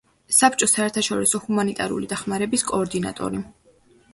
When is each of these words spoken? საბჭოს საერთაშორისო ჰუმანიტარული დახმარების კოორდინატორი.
საბჭოს 0.35 0.71
საერთაშორისო 0.77 1.41
ჰუმანიტარული 1.43 2.09
დახმარების 2.15 2.65
კოორდინატორი. 2.73 3.45